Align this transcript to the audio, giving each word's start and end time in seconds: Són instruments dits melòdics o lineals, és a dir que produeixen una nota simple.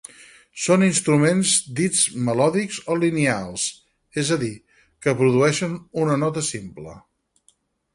Són 0.61 0.85
instruments 0.85 1.51
dits 1.81 2.07
melòdics 2.31 2.81
o 2.95 2.99
lineals, 3.03 3.69
és 4.25 4.35
a 4.37 4.41
dir 4.47 4.53
que 5.05 5.19
produeixen 5.23 5.81
una 6.07 6.21
nota 6.27 6.49
simple. 6.53 7.03